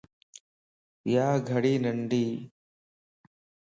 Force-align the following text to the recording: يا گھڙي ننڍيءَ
يا 1.13 1.27
گھڙي 1.49 1.73
ننڍيءَ 1.83 2.31